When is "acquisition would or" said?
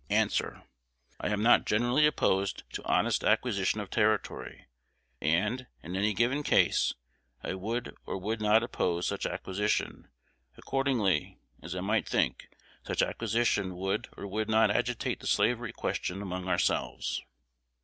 13.03-14.25